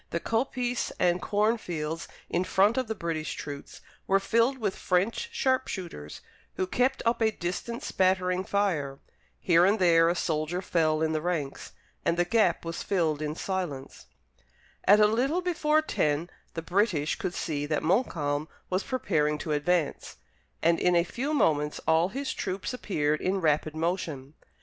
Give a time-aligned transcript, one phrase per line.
[0.09, 5.29] The coppice and corn fields in front of the British troops were filled with French
[5.31, 6.21] sharp shooters,
[6.55, 8.97] who kept up a distant spattering fire.
[9.39, 13.35] Here and there a soldier fell in the ranks, and the gap was filled in
[13.35, 14.07] silence.
[14.85, 20.17] At a little before ten the British could see that Montcalm was preparing to advance,
[20.63, 24.33] and in a few moments all his troops appeared in rapid motion.